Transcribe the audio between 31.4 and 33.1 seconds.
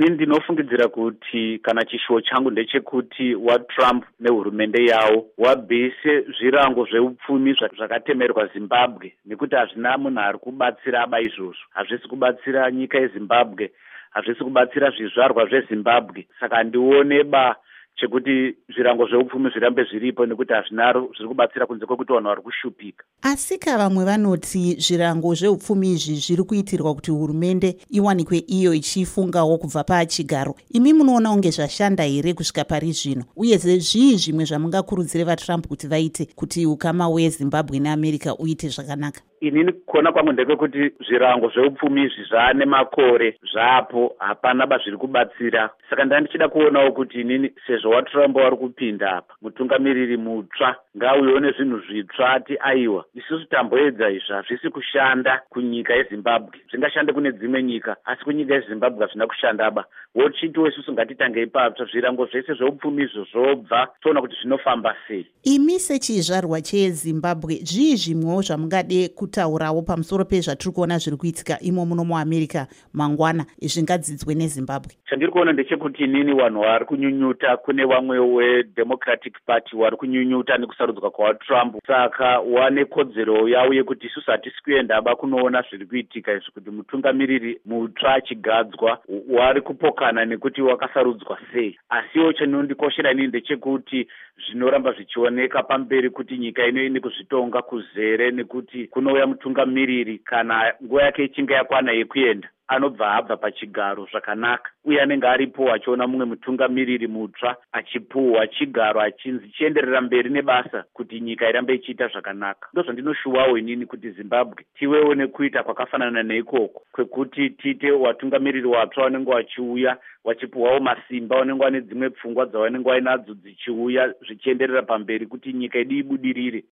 zvashanda here kusvika pari